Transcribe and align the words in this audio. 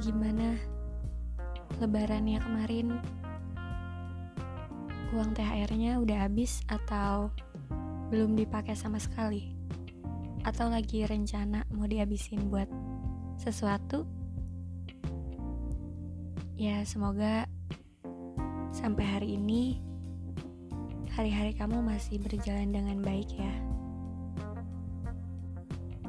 Gimana 0.00 0.56
lebarannya 1.76 2.40
kemarin? 2.40 2.96
Uang 5.12 5.36
THR-nya 5.36 6.00
udah 6.00 6.24
habis 6.24 6.64
atau 6.72 7.28
belum 8.08 8.32
dipakai 8.32 8.72
sama 8.72 8.96
sekali? 8.96 9.52
Atau 10.40 10.72
lagi 10.72 11.04
rencana 11.04 11.68
mau 11.76 11.84
dihabisin 11.84 12.48
buat 12.48 12.72
sesuatu? 13.36 14.08
Ya, 16.56 16.80
semoga 16.88 17.44
sampai 18.72 19.04
hari 19.04 19.36
ini 19.36 19.84
hari-hari 21.12 21.52
kamu 21.52 21.84
masih 21.84 22.16
berjalan 22.24 22.72
dengan 22.72 23.04
baik 23.04 23.28
ya. 23.36 23.52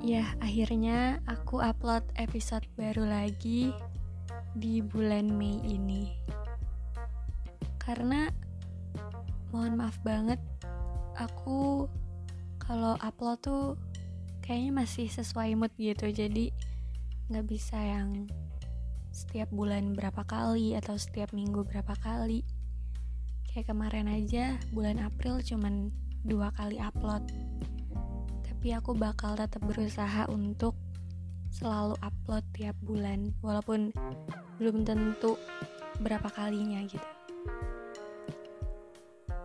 Ya, 0.01 0.25
akhirnya 0.41 1.21
aku 1.29 1.61
upload 1.61 2.01
episode 2.17 2.65
baru 2.73 3.05
lagi 3.05 3.69
di 4.57 4.81
bulan 4.81 5.29
Mei 5.29 5.61
ini. 5.61 6.09
Karena 7.77 8.25
mohon 9.53 9.77
maaf 9.77 10.01
banget, 10.01 10.41
aku 11.21 11.85
kalau 12.57 12.97
upload 12.97 13.45
tuh 13.45 13.65
kayaknya 14.41 14.81
masih 14.81 15.05
sesuai 15.05 15.53
mood 15.53 15.69
gitu. 15.77 16.09
Jadi 16.09 16.49
nggak 17.29 17.45
bisa 17.45 17.77
yang 17.77 18.25
setiap 19.13 19.53
bulan 19.53 19.93
berapa 19.93 20.25
kali 20.25 20.73
atau 20.73 20.97
setiap 20.97 21.29
minggu 21.29 21.61
berapa 21.61 21.93
kali. 22.01 22.41
Kayak 23.53 23.69
kemarin 23.69 24.09
aja 24.09 24.57
bulan 24.73 24.97
April 24.97 25.45
cuman 25.45 25.93
dua 26.25 26.49
kali 26.57 26.81
upload 26.81 27.21
tapi 28.61 28.77
aku 28.77 28.93
bakal 28.93 29.33
tetap 29.33 29.57
berusaha 29.65 30.29
untuk 30.29 30.77
selalu 31.49 31.97
upload 32.05 32.45
tiap 32.53 32.77
bulan 32.85 33.33
walaupun 33.41 33.89
belum 34.61 34.85
tentu 34.85 35.33
berapa 35.97 36.29
kalinya 36.29 36.85
gitu. 36.85 37.09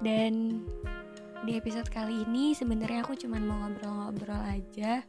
Dan 0.04 0.60
di 1.48 1.56
episode 1.56 1.88
kali 1.88 2.28
ini 2.28 2.52
sebenarnya 2.52 3.08
aku 3.08 3.16
cuman 3.16 3.40
mau 3.40 3.56
ngobrol-ngobrol 3.64 4.36
aja 4.52 5.00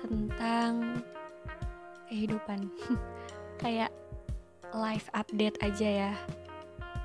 tentang 0.00 1.04
kehidupan. 2.08 2.64
Kayak 3.60 3.92
live 4.72 5.08
update 5.12 5.60
aja 5.60 5.88
ya 6.08 6.12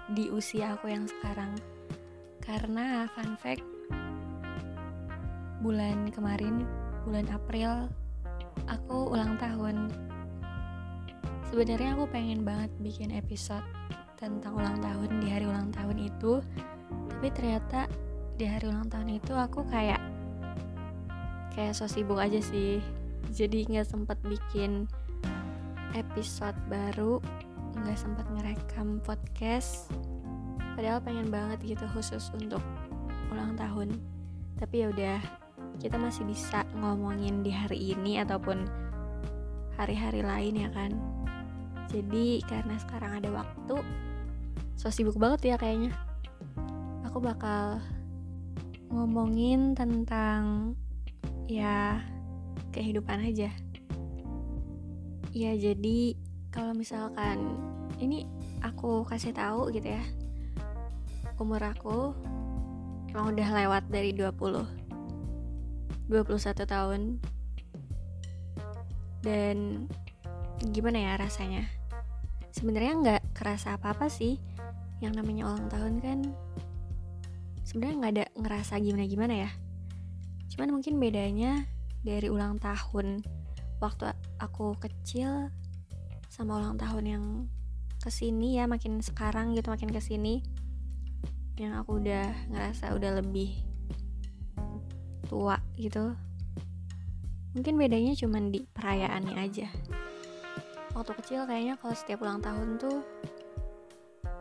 di 0.08 0.32
usia 0.32 0.80
aku 0.80 0.88
yang 0.88 1.04
sekarang. 1.04 1.52
Karena 2.40 3.12
fun 3.12 3.36
fact 3.36 3.73
bulan 5.64 6.12
kemarin 6.12 6.68
bulan 7.08 7.24
April 7.32 7.88
aku 8.68 9.16
ulang 9.16 9.40
tahun. 9.40 9.88
Sebenarnya 11.48 11.96
aku 11.96 12.06
pengen 12.12 12.44
banget 12.44 12.68
bikin 12.84 13.16
episode 13.16 13.64
tentang 14.20 14.60
ulang 14.60 14.84
tahun 14.84 15.24
di 15.24 15.28
hari 15.32 15.48
ulang 15.48 15.72
tahun 15.72 16.04
itu. 16.04 16.44
Tapi 17.16 17.28
ternyata 17.32 17.88
di 18.36 18.44
hari 18.44 18.68
ulang 18.68 18.92
tahun 18.92 19.24
itu 19.24 19.32
aku 19.32 19.64
kayak 19.72 20.04
kayak 21.56 21.72
so 21.72 21.88
sibuk 21.88 22.20
aja 22.20 22.44
sih. 22.44 22.84
Jadi 23.32 23.64
nggak 23.70 23.88
sempet 23.88 24.20
bikin 24.28 24.92
episode 25.96 26.58
baru 26.68 27.24
nggak 27.80 27.98
sempet 27.98 28.26
ngerekam 28.36 29.00
podcast. 29.00 29.88
Padahal 30.74 31.00
pengen 31.06 31.30
banget 31.30 31.62
gitu 31.64 31.86
khusus 31.94 32.34
untuk 32.34 32.62
ulang 33.30 33.54
tahun. 33.56 34.02
Tapi 34.58 34.86
ya 34.86 34.88
udah 34.90 35.43
kita 35.82 35.98
masih 35.98 36.28
bisa 36.28 36.66
ngomongin 36.78 37.42
di 37.42 37.50
hari 37.54 37.96
ini 37.96 38.20
ataupun 38.22 38.66
hari-hari 39.78 40.22
lain 40.22 40.66
ya 40.66 40.70
kan? 40.74 40.92
Jadi 41.90 42.42
karena 42.46 42.76
sekarang 42.82 43.22
ada 43.22 43.30
waktu 43.30 43.82
so 44.76 44.90
sibuk 44.90 45.18
banget 45.18 45.54
ya 45.54 45.56
kayaknya. 45.56 45.94
Aku 47.08 47.22
bakal 47.22 47.80
ngomongin 48.90 49.74
tentang 49.78 50.74
ya 51.46 52.02
kehidupan 52.74 53.22
aja. 53.30 53.50
Ya 55.34 55.52
jadi 55.58 56.14
kalau 56.54 56.78
misalkan 56.78 57.58
ini 57.98 58.30
aku 58.62 59.06
kasih 59.10 59.34
tahu 59.34 59.74
gitu 59.74 59.94
ya 59.94 60.04
umur 61.42 61.60
aku 61.66 62.14
emang 63.10 63.34
udah 63.34 63.50
lewat 63.52 63.84
dari 63.90 64.14
20 64.14 64.83
21 66.12 66.66
tahun. 66.68 67.02
Dan 69.24 69.88
gimana 70.60 71.00
ya 71.00 71.14
rasanya? 71.16 71.68
Sebenarnya 72.52 72.94
nggak 73.00 73.22
kerasa 73.36 73.76
apa-apa 73.76 74.12
sih. 74.12 74.40
Yang 75.00 75.20
namanya 75.20 75.52
ulang 75.52 75.68
tahun 75.68 76.00
kan 76.00 76.20
sebenarnya 77.64 77.96
nggak 78.00 78.14
ada 78.14 78.26
ngerasa 78.40 78.74
gimana-gimana 78.80 79.34
ya. 79.48 79.52
Cuman 80.54 80.80
mungkin 80.80 81.00
bedanya 81.02 81.66
dari 82.04 82.28
ulang 82.28 82.60
tahun 82.60 83.24
waktu 83.80 84.12
aku 84.40 84.76
kecil 84.80 85.52
sama 86.32 86.60
ulang 86.60 86.76
tahun 86.76 87.06
yang 87.08 87.26
ke 88.04 88.12
sini 88.12 88.60
ya 88.60 88.68
makin 88.68 89.00
sekarang 89.00 89.56
gitu 89.56 89.72
makin 89.72 89.88
ke 89.88 90.04
sini 90.04 90.44
yang 91.56 91.80
aku 91.80 92.04
udah 92.04 92.32
ngerasa 92.52 92.92
udah 92.92 93.24
lebih 93.24 93.64
tua 95.34 95.58
gitu. 95.82 96.14
Mungkin 97.58 97.74
bedanya 97.74 98.14
cuma 98.14 98.38
di 98.38 98.70
perayaannya 98.70 99.34
aja. 99.34 99.66
Waktu 100.94 101.12
kecil 101.18 101.50
kayaknya 101.50 101.74
kalau 101.82 101.98
setiap 101.98 102.22
ulang 102.22 102.38
tahun 102.38 102.78
tuh 102.78 103.02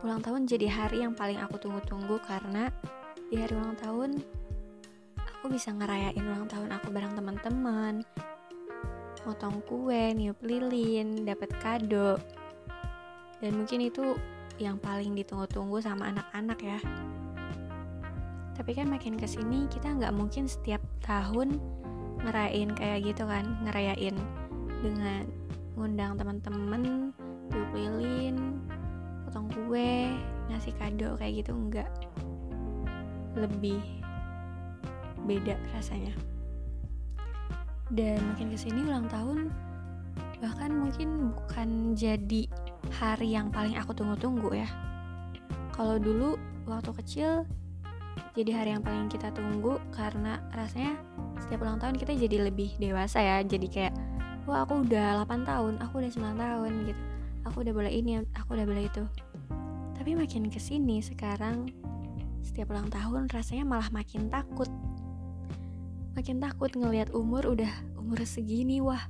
ulang 0.05 0.21
tahun 0.21 0.45
jadi 0.45 0.69
hari 0.69 1.01
yang 1.01 1.17
paling 1.17 1.41
aku 1.41 1.57
tunggu-tunggu 1.57 2.21
karena 2.29 2.69
di 3.33 3.41
hari 3.41 3.57
ulang 3.57 3.73
tahun 3.81 4.21
aku 5.17 5.49
bisa 5.49 5.73
ngerayain 5.73 6.21
ulang 6.21 6.45
tahun 6.45 6.69
aku 6.77 6.93
bareng 6.93 7.17
teman-teman. 7.17 8.05
Motong 9.25 9.65
kue 9.65 10.13
niup 10.13 10.37
lilin 10.45 11.25
dapat 11.25 11.49
kado. 11.57 12.21
Dan 13.41 13.65
mungkin 13.65 13.89
itu 13.89 14.13
yang 14.61 14.77
paling 14.77 15.17
ditunggu-tunggu 15.17 15.81
sama 15.81 16.13
anak-anak 16.13 16.59
ya 16.61 16.79
tapi 18.53 18.77
kan 18.77 18.89
makin 18.89 19.17
ke 19.17 19.25
sini 19.25 19.65
kita 19.69 19.89
nggak 19.89 20.13
mungkin 20.13 20.45
setiap 20.45 20.81
tahun 21.01 21.57
ngerayain 22.23 22.71
kayak 22.77 23.09
gitu 23.09 23.25
kan 23.25 23.45
ngerayain 23.65 24.15
dengan 24.79 25.25
ngundang 25.73 26.15
teman-teman 26.15 27.11
tiup 27.49 27.69
potong 29.25 29.49
kue 29.49 30.13
ngasih 30.53 30.73
kado 30.77 31.17
kayak 31.17 31.41
gitu 31.41 31.57
enggak 31.57 31.89
lebih 33.33 33.81
beda 35.25 35.57
rasanya. 35.73 36.13
Dan 37.89 38.21
makin 38.29 38.53
ke 38.53 38.57
sini 38.61 38.85
ulang 38.85 39.09
tahun 39.09 39.49
bahkan 40.37 40.75
mungkin 40.75 41.33
bukan 41.33 41.95
jadi 41.97 42.45
hari 42.93 43.33
yang 43.33 43.49
paling 43.49 43.73
aku 43.73 43.97
tunggu-tunggu 43.97 44.53
ya. 44.53 44.69
Kalau 45.73 45.97
dulu 45.97 46.37
waktu 46.69 46.91
kecil 47.01 47.49
jadi 48.33 48.51
hari 48.57 48.69
yang 48.73 48.81
paling 48.81 49.13
kita 49.13 49.29
tunggu 49.29 49.77
karena 49.93 50.41
rasanya 50.57 50.97
setiap 51.37 51.61
ulang 51.61 51.77
tahun 51.77 52.01
kita 52.01 52.17
jadi 52.17 52.49
lebih 52.49 52.73
dewasa 52.81 53.21
ya. 53.21 53.37
Jadi 53.45 53.69
kayak 53.69 53.93
wah 54.49 54.65
aku 54.65 54.81
udah 54.81 55.21
8 55.21 55.45
tahun 55.45 55.73
aku 55.77 56.01
udah 56.01 56.11
9 56.11 56.41
tahun 56.41 56.71
gitu. 56.89 57.01
Aku 57.45 57.61
udah 57.61 57.73
boleh 57.77 57.93
ini 57.93 58.25
aku 58.33 58.57
udah 58.57 58.65
boleh 58.65 58.89
itu. 58.89 59.03
Tapi 59.93 60.17
makin 60.17 60.49
ke 60.49 60.57
sini 60.57 60.97
sekarang 61.05 61.69
setiap 62.41 62.73
ulang 62.73 62.89
tahun 62.89 63.29
rasanya 63.29 63.69
malah 63.69 63.93
makin 63.93 64.33
takut. 64.33 64.67
Makin 66.17 66.41
takut 66.41 66.73
ngelihat 66.73 67.13
umur 67.13 67.45
udah 67.45 67.69
umur 68.01 68.17
segini 68.25 68.81
wah 68.81 69.01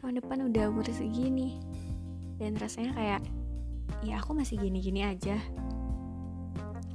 tahun 0.00 0.24
depan 0.24 0.48
udah 0.48 0.72
umur 0.72 0.88
segini. 0.88 1.60
Dan 2.40 2.56
rasanya 2.56 2.96
kayak 2.96 3.20
ya 4.00 4.16
aku 4.16 4.32
masih 4.32 4.56
gini-gini 4.56 5.04
aja. 5.04 5.36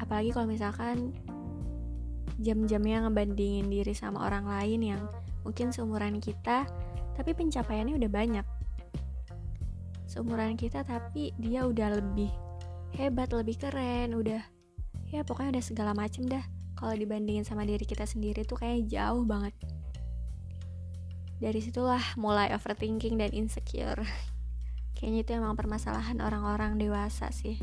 Apalagi 0.02 0.34
kalau 0.34 0.50
misalkan 0.50 1.14
jam-jamnya 2.38 3.08
ngebandingin 3.08 3.72
diri 3.72 3.96
sama 3.96 4.28
orang 4.28 4.46
lain 4.46 4.82
yang 4.84 5.02
mungkin 5.48 5.72
seumuran 5.72 6.20
kita 6.20 6.68
tapi 7.18 7.34
pencapaiannya 7.34 7.98
udah 7.98 8.12
banyak. 8.12 8.46
Seumuran 10.06 10.60
kita 10.60 10.86
tapi 10.86 11.34
dia 11.40 11.66
udah 11.66 11.98
lebih 11.98 12.30
hebat 12.96 13.34
lebih 13.34 13.60
keren 13.60 14.16
udah 14.16 14.40
ya 15.08 15.24
pokoknya 15.24 15.60
udah 15.60 15.66
segala 15.66 15.92
macem 15.98 16.28
dah. 16.28 16.44
Kalau 16.78 16.94
dibandingin 16.94 17.42
sama 17.42 17.66
diri 17.66 17.90
kita 17.90 18.06
sendiri 18.06 18.46
tuh 18.46 18.62
kayak 18.62 18.86
jauh 18.86 19.26
banget. 19.26 19.56
Dari 21.42 21.58
situlah 21.58 22.02
mulai 22.18 22.54
overthinking 22.54 23.18
dan 23.18 23.34
insecure. 23.34 24.02
Kayaknya 24.98 25.20
itu 25.26 25.32
emang 25.38 25.58
permasalahan 25.58 26.22
orang-orang 26.22 26.78
dewasa 26.78 27.30
sih. 27.34 27.58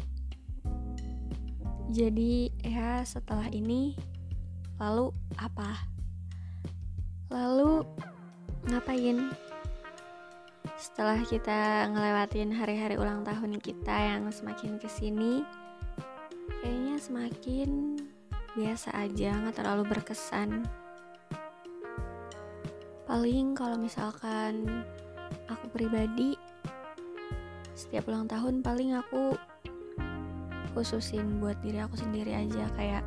Jadi 1.95 2.51
ya 2.59 3.07
setelah 3.07 3.47
ini 3.55 3.95
lalu 4.79 5.15
apa? 5.39 5.87
Lalu 7.31 7.87
ngapain? 8.71 9.31
Setelah 10.75 11.23
kita 11.23 11.89
ngelewatin 11.93 12.51
hari-hari 12.53 12.99
ulang 12.99 13.23
tahun 13.23 13.63
kita 13.63 13.95
yang 13.95 14.29
semakin 14.35 14.77
ke 14.77 14.91
sini 14.91 15.47
kayaknya 16.61 16.97
semakin 17.01 17.71
biasa 18.55 18.93
aja 18.93 19.39
nggak 19.39 19.57
terlalu 19.57 19.85
berkesan. 19.89 20.67
Paling 23.05 23.55
kalau 23.55 23.77
misalkan 23.79 24.85
aku 25.49 25.67
pribadi 25.71 26.35
setiap 27.75 28.07
ulang 28.11 28.27
tahun 28.31 28.63
paling 28.63 28.95
aku 28.97 29.35
khususin 30.75 31.39
buat 31.39 31.59
diri 31.63 31.83
aku 31.83 31.95
sendiri 31.99 32.35
aja 32.35 32.67
kayak 32.75 33.05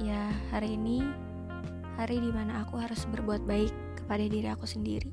ya 0.00 0.32
hari 0.48 0.80
ini 0.80 1.04
hari 2.00 2.16
di 2.24 2.32
mana 2.32 2.64
aku 2.64 2.80
harus 2.80 3.04
berbuat 3.12 3.44
baik 3.44 3.72
kepada 4.00 4.24
diri 4.24 4.48
aku 4.48 4.64
sendiri. 4.64 5.12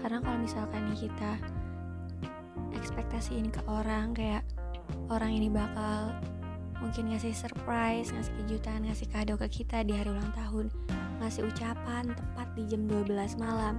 Karena 0.00 0.24
kalau 0.24 0.40
misalkan 0.40 0.88
nih 0.88 1.06
kita 1.06 1.32
ekspektasiin 2.72 3.52
ke 3.52 3.60
orang 3.68 4.16
kayak 4.16 4.42
orang 5.12 5.36
ini 5.36 5.52
bakal 5.52 6.16
mungkin 6.80 7.12
ngasih 7.12 7.36
surprise, 7.36 8.10
ngasih 8.10 8.34
kejutan, 8.42 8.88
ngasih 8.88 9.06
kado 9.12 9.36
ke 9.38 9.62
kita 9.62 9.84
di 9.86 9.94
hari 9.94 10.10
ulang 10.10 10.32
tahun 10.34 10.66
ngasih 11.22 11.46
ucapan 11.46 12.10
tepat 12.10 12.48
di 12.58 12.66
jam 12.66 12.82
12 12.90 13.38
malam. 13.38 13.78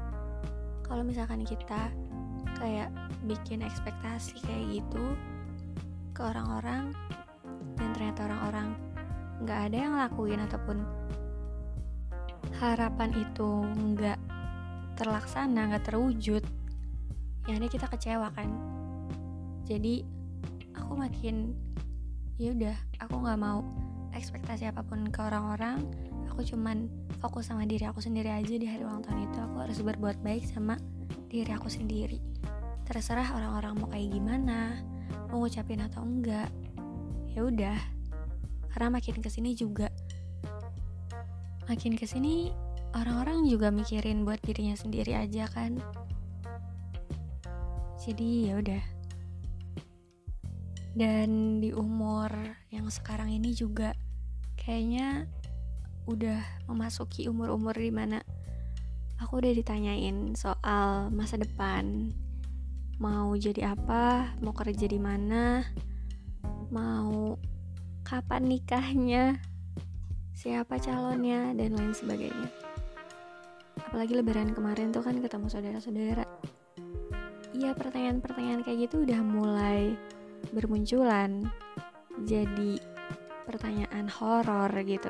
Kalau 0.87 1.03
misalkan 1.03 1.43
kita 1.43 1.91
kayak 2.55 2.87
bikin 3.27 3.59
ekspektasi 3.59 4.39
kayak 4.39 4.79
gitu 4.79 5.05
ke 6.15 6.21
orang-orang 6.23 6.95
dan 7.75 7.89
ternyata 7.91 8.31
orang-orang 8.31 8.92
nggak 9.43 9.59
ada 9.69 9.75
yang 9.75 9.91
ngelakuin 9.99 10.41
ataupun 10.47 10.77
harapan 12.63 13.11
itu 13.19 13.49
nggak 13.67 14.19
terlaksana 14.95 15.73
nggak 15.73 15.85
terwujud 15.89 16.43
yang 17.43 17.59
ini 17.59 17.67
kita 17.67 17.91
kecewa 17.91 18.31
kan. 18.31 18.47
Jadi 19.67 20.03
aku 20.75 20.95
makin 20.95 21.51
ya 22.39 22.55
udah 22.55 22.75
aku 23.03 23.15
nggak 23.19 23.39
mau 23.39 23.67
ekspektasi 24.15 24.69
apa 24.71 24.79
pun 24.85 25.11
ke 25.11 25.19
orang-orang. 25.19 25.83
Aku 26.31 26.41
cuman 26.41 26.87
fokus 27.19 27.51
sama 27.51 27.67
diri 27.67 27.85
aku 27.85 27.99
sendiri 27.99 28.31
aja 28.31 28.55
di 28.55 28.63
hari 28.63 28.87
ulang 28.87 29.03
tahun 29.03 29.27
itu. 29.27 29.37
Aku 29.43 29.55
harus 29.59 29.77
berbuat 29.83 30.23
baik 30.23 30.47
sama 30.47 30.79
diri 31.27 31.51
aku 31.51 31.67
sendiri. 31.67 32.23
Terserah 32.87 33.35
orang-orang 33.35 33.73
mau 33.75 33.87
kayak 33.91 34.07
gimana 34.11 34.79
mau 35.27 35.43
ngucapin 35.43 35.83
atau 35.83 36.01
enggak. 36.05 36.49
Ya 37.33 37.43
udah 37.43 37.77
karena 38.73 38.89
makin 38.89 39.21
ke 39.21 39.29
sini 39.29 39.53
juga 39.53 39.93
makin 41.69 41.95
ke 41.95 42.03
sini 42.03 42.51
orang-orang 42.93 43.49
juga 43.49 43.73
mikirin 43.73 44.23
buat 44.23 44.39
dirinya 44.45 44.77
sendiri 44.77 45.17
aja 45.17 45.49
kan. 45.49 45.81
Jadi 48.03 48.51
ya 48.51 48.59
udah. 48.59 48.83
Dan 50.93 51.57
di 51.57 51.73
umur 51.73 52.29
yang 52.69 52.85
sekarang 52.91 53.33
ini 53.33 53.55
juga 53.57 53.97
kayaknya 54.59 55.25
udah 56.05 56.67
memasuki 56.69 57.25
umur-umur 57.31 57.73
di 57.73 57.89
mana 57.89 58.21
aku 59.17 59.41
udah 59.41 59.55
ditanyain 59.55 60.37
soal 60.37 61.09
masa 61.09 61.41
depan. 61.41 62.13
Mau 63.01 63.33
jadi 63.33 63.73
apa? 63.73 64.37
Mau 64.43 64.53
kerja 64.53 64.85
di 64.85 65.01
mana? 65.01 65.65
Mau 66.69 67.39
kapan 68.03 68.43
nikahnya, 68.51 69.39
siapa 70.35 70.75
calonnya, 70.77 71.55
dan 71.55 71.73
lain 71.73 71.95
sebagainya. 71.95 72.51
Apalagi 73.79 74.13
lebaran 74.19 74.51
kemarin 74.51 74.91
tuh 74.91 75.01
kan 75.01 75.17
ketemu 75.17 75.47
saudara-saudara. 75.47 76.27
Iya 77.55 77.71
pertanyaan-pertanyaan 77.77 78.61
kayak 78.65 78.89
gitu 78.89 79.07
udah 79.07 79.21
mulai 79.23 79.95
bermunculan. 80.51 81.47
Jadi 82.27 82.77
pertanyaan 83.47 84.11
horor 84.11 84.69
gitu. 84.83 85.09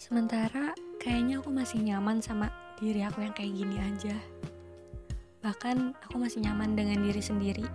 Sementara 0.00 0.72
kayaknya 1.02 1.42
aku 1.42 1.50
masih 1.52 1.82
nyaman 1.82 2.22
sama 2.22 2.48
diri 2.80 3.04
aku 3.04 3.22
yang 3.22 3.34
kayak 3.36 3.52
gini 3.52 3.76
aja. 3.76 4.16
Bahkan 5.42 6.00
aku 6.06 6.16
masih 6.16 6.42
nyaman 6.42 6.78
dengan 6.78 7.02
diri 7.04 7.22
sendiri. 7.22 7.66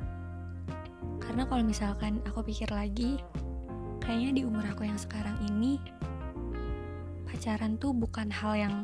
Karena 1.22 1.48
kalau 1.48 1.64
misalkan 1.64 2.20
aku 2.28 2.44
pikir 2.44 2.68
lagi, 2.72 3.20
kayaknya 4.02 4.42
di 4.42 4.42
umur 4.44 4.66
aku 4.66 4.84
yang 4.84 4.98
sekarang 4.98 5.38
ini 5.46 5.78
pacaran 7.30 7.78
tuh 7.78 7.94
bukan 7.96 8.28
hal 8.28 8.54
yang 8.58 8.76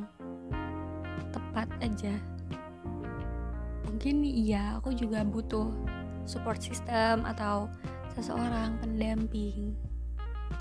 tepat 1.34 1.68
aja. 1.82 2.16
Mungkin 3.90 4.22
iya 4.24 4.78
aku 4.78 4.94
juga 4.94 5.26
butuh 5.26 5.74
support 6.30 6.62
system 6.62 7.26
atau 7.26 7.68
seseorang 8.14 8.78
pendamping. 8.80 9.74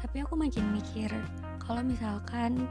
Tapi 0.00 0.24
aku 0.24 0.34
makin 0.34 0.72
mikir 0.72 1.12
kalau 1.62 1.84
misalkan 1.84 2.66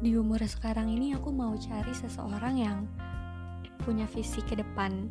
di 0.00 0.12
umur 0.14 0.40
sekarang 0.44 0.92
ini 0.92 1.16
aku 1.16 1.32
mau 1.32 1.56
cari 1.56 1.92
seseorang 1.92 2.54
yang 2.60 2.78
punya 3.82 4.04
visi 4.08 4.44
ke 4.44 4.58
depan 4.58 5.08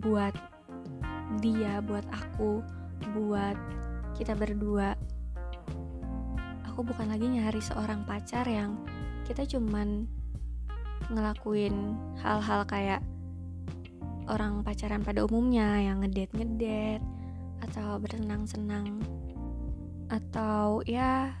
buat 0.00 0.32
dia, 1.44 1.84
buat 1.84 2.06
aku, 2.08 2.64
buat 3.12 3.56
kita 4.14 4.38
berdua. 4.38 4.94
Aku 6.70 6.86
bukan 6.86 7.10
lagi 7.10 7.26
nyari 7.26 7.58
seorang 7.58 8.06
pacar 8.06 8.46
yang 8.46 8.78
kita 9.26 9.46
cuman 9.46 10.06
ngelakuin 11.10 11.98
hal-hal 12.22 12.64
kayak 12.64 13.02
orang 14.30 14.64
pacaran 14.64 15.04
pada 15.04 15.26
umumnya 15.26 15.76
yang 15.82 16.00
ngedet-ngedet 16.00 17.02
atau 17.60 18.00
bersenang-senang 18.00 19.04
atau 20.08 20.80
ya 20.84 21.32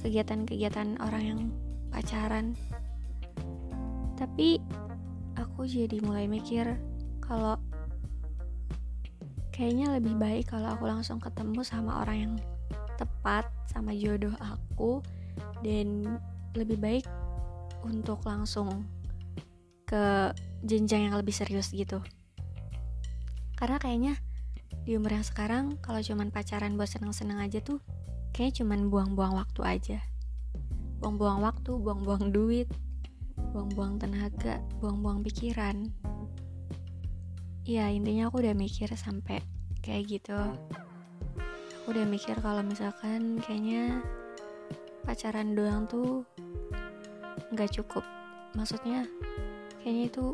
kegiatan-kegiatan 0.00 0.96
orang 1.00 1.22
yang 1.24 1.40
pacaran 1.92 2.56
tapi 4.16 4.60
aku 5.36 5.64
jadi 5.64 6.00
mulai 6.04 6.28
mikir 6.28 6.76
kalau 7.24 7.56
kayaknya 9.60 9.92
lebih 9.92 10.16
baik 10.16 10.48
kalau 10.48 10.72
aku 10.72 10.88
langsung 10.88 11.20
ketemu 11.20 11.60
sama 11.60 12.00
orang 12.00 12.16
yang 12.16 12.34
tepat 12.96 13.44
sama 13.68 13.92
jodoh 13.92 14.32
aku. 14.40 15.04
Dan 15.60 16.16
lebih 16.56 16.80
baik 16.80 17.04
untuk 17.84 18.24
langsung 18.24 18.88
ke 19.84 20.32
jenjang 20.64 21.12
yang 21.12 21.16
lebih 21.20 21.36
serius 21.36 21.68
gitu. 21.76 22.00
Karena 23.60 23.76
kayaknya 23.76 24.16
di 24.88 24.96
umur 24.96 25.12
yang 25.20 25.26
sekarang 25.28 25.76
kalau 25.84 26.00
cuman 26.00 26.32
pacaran 26.32 26.80
buat 26.80 26.88
seneng-seneng 26.88 27.44
aja 27.44 27.60
tuh 27.60 27.84
kayaknya 28.32 28.64
cuman 28.64 28.88
buang-buang 28.88 29.36
waktu 29.36 29.60
aja. 29.60 29.98
Buang-buang 31.04 31.44
waktu 31.44 31.76
buang-buang 31.76 32.32
duit 32.32 32.72
buang-buang 33.50 33.96
tenaga 33.98 34.60
buang-buang 34.78 35.24
pikiran 35.24 35.88
ya 37.70 37.86
intinya 37.86 38.26
aku 38.26 38.42
udah 38.42 38.50
mikir 38.50 38.90
sampai 38.98 39.38
kayak 39.78 40.18
gitu. 40.18 40.34
Aku 41.78 41.94
udah 41.94 42.02
mikir 42.02 42.34
kalau 42.42 42.66
misalkan 42.66 43.38
kayaknya 43.46 44.02
pacaran 45.06 45.54
doang 45.54 45.86
tuh 45.86 46.26
nggak 47.54 47.70
cukup. 47.78 48.02
Maksudnya 48.58 49.06
kayaknya 49.78 50.10
itu 50.10 50.24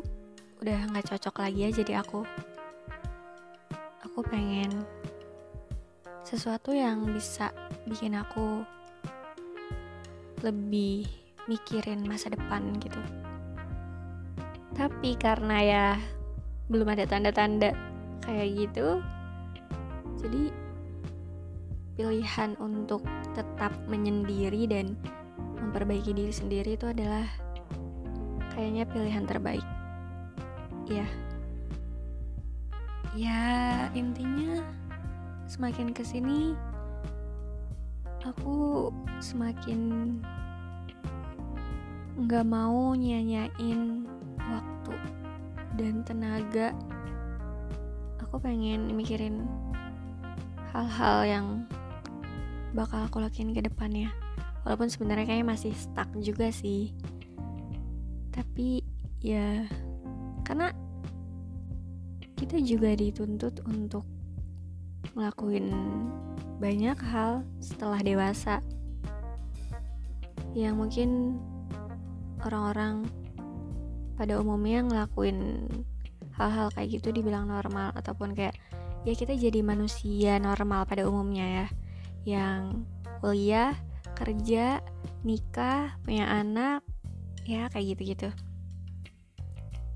udah 0.65 0.79
nggak 0.89 1.13
cocok 1.13 1.45
lagi 1.45 1.59
ya 1.61 1.69
jadi 1.69 2.01
aku. 2.01 2.25
Aku 4.01 4.25
pengen 4.25 4.81
sesuatu 6.25 6.73
yang 6.73 7.05
bisa 7.05 7.53
bikin 7.85 8.17
aku 8.17 8.65
lebih 10.41 11.05
mikirin 11.45 12.01
masa 12.01 12.33
depan 12.33 12.81
gitu. 12.81 12.97
Tapi 14.73 15.13
karena 15.21 15.57
ya 15.61 15.85
belum 16.67 16.87
ada 16.91 17.07
tanda-tanda 17.07 17.71
kayak 18.23 18.47
gitu. 18.67 18.99
Jadi 20.19 20.51
pilihan 21.97 22.55
untuk 22.61 23.03
tetap 23.33 23.73
menyendiri 23.89 24.67
dan 24.69 24.95
memperbaiki 25.57 26.13
diri 26.13 26.33
sendiri 26.33 26.77
itu 26.77 26.87
adalah 26.87 27.25
kayaknya 28.55 28.83
pilihan 28.87 29.25
terbaik. 29.27 29.65
Ya 30.87 31.07
ya 33.17 33.43
intinya 33.97 34.61
semakin 35.49 35.89
ke 35.89 36.05
sini 36.05 36.53
aku 38.23 38.91
semakin 39.23 39.81
nggak 42.17 42.45
mau 42.45 42.93
nyanyain 42.97 44.06
dan 45.77 46.01
tenaga 46.01 46.73
aku 48.17 48.41
pengen 48.41 48.91
mikirin 48.97 49.45
hal-hal 50.73 51.17
yang 51.23 51.47
bakal 52.75 53.05
aku 53.05 53.23
lakuin 53.23 53.55
ke 53.55 53.63
depannya. 53.63 54.11
Walaupun 54.65 54.91
sebenarnya 54.91 55.29
kayaknya 55.29 55.47
masih 55.47 55.73
stuck 55.77 56.09
juga 56.19 56.51
sih. 56.51 56.91
Tapi 58.33 58.83
ya 59.23 59.63
karena 60.43 60.75
kita 62.35 62.59
juga 62.61 62.93
dituntut 62.93 63.63
untuk 63.65 64.03
ngelakuin 65.15 65.71
banyak 66.59 66.97
hal 66.99 67.47
setelah 67.63 68.01
dewasa. 68.03 68.59
Yang 70.51 70.73
mungkin 70.75 71.09
orang-orang 72.43 73.07
pada 74.17 74.41
umumnya 74.41 74.81
ngelakuin 74.81 75.69
hal-hal 76.33 76.73
kayak 76.73 77.01
gitu 77.01 77.13
dibilang 77.13 77.49
normal 77.49 77.93
ataupun 77.93 78.33
kayak 78.33 78.57
ya 79.05 79.13
kita 79.13 79.37
jadi 79.37 79.61
manusia 79.61 80.41
normal 80.41 80.89
pada 80.89 81.05
umumnya 81.05 81.45
ya. 81.45 81.67
Yang 82.27 82.83
kuliah 83.21 83.77
kerja 84.17 84.81
nikah 85.21 85.93
punya 86.01 86.25
anak 86.27 86.81
ya 87.45 87.69
kayak 87.69 87.95
gitu-gitu. 87.95 88.29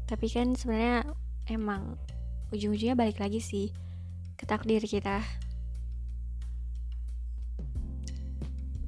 Tapi 0.05 0.27
kan 0.29 0.53
sebenarnya 0.53 1.09
emang 1.49 1.97
ujung-ujungnya 2.53 2.93
balik 2.93 3.17
lagi 3.17 3.41
sih 3.41 3.67
ke 4.37 4.45
takdir 4.45 4.85
kita. 4.85 5.19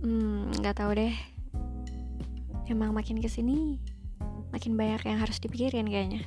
Hmm 0.05 0.53
nggak 0.61 0.77
tahu 0.77 0.93
deh. 0.93 1.15
Emang 2.69 2.95
makin 2.95 3.19
ke 3.19 3.27
sini 3.27 3.92
makin 4.53 4.77
banyak 4.77 5.01
yang 5.09 5.17
harus 5.17 5.41
dipikirin 5.41 5.89
kayaknya. 5.89 6.21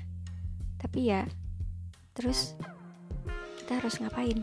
Tapi 0.82 1.14
ya 1.14 1.24
terus 2.16 2.58
kita 3.62 3.78
harus 3.78 4.00
ngapain 4.02 4.42